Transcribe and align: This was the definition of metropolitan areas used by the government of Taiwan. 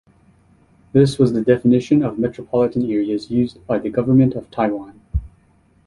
This 0.93 1.19
was 1.19 1.31
the 1.33 1.43
definition 1.43 2.01
of 2.03 2.17
metropolitan 2.17 2.89
areas 2.89 3.29
used 3.29 3.63
by 3.67 3.77
the 3.77 3.91
government 3.91 4.33
of 4.33 4.49
Taiwan. 4.49 4.99